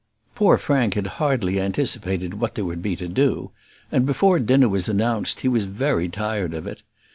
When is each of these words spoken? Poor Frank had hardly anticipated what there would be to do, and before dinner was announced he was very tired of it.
Poor 0.33 0.57
Frank 0.57 0.95
had 0.95 1.05
hardly 1.21 1.59
anticipated 1.61 2.33
what 2.33 2.55
there 2.55 2.65
would 2.65 2.81
be 2.81 2.95
to 2.95 3.07
do, 3.07 3.51
and 3.91 4.03
before 4.03 4.39
dinner 4.39 4.67
was 4.67 4.89
announced 4.89 5.41
he 5.41 5.47
was 5.47 5.65
very 5.65 6.09
tired 6.09 6.55
of 6.55 6.65
it. 6.65 6.81